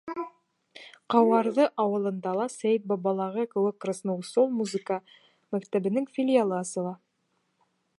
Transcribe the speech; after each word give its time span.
Ҡауарҙы 1.13 1.67
ауылында 1.83 2.33
ла 2.39 2.47
Сәйетбабалағы 2.55 3.47
кеүек 3.53 3.79
Красноусол 3.87 4.53
музыка 4.57 5.01
мәктәбенең 5.57 6.13
филиалы 6.19 6.61
асыла. 6.67 7.01